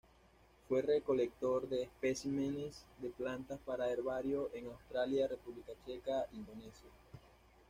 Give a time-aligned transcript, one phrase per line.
[0.67, 6.89] Fue recolector de especímenes de plantas para herbario en Australia, República Checa, Indonesia.